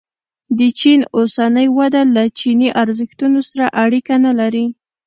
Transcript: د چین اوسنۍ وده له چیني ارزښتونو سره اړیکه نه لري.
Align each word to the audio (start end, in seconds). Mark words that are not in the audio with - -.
د 0.57 0.59
چین 0.79 0.99
اوسنۍ 1.17 1.67
وده 1.77 2.01
له 2.15 2.23
چیني 2.39 2.69
ارزښتونو 2.83 3.39
سره 3.49 3.65
اړیکه 3.83 4.13
نه 4.25 4.31
لري. 4.39 4.65